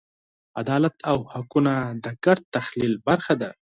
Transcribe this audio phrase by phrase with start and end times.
[0.59, 3.49] عدالت او حقونه د ګډ تخیل برخه ده.